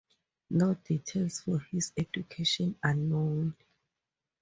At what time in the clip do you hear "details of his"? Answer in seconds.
0.73-1.93